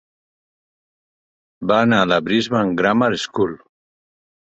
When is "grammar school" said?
2.83-3.59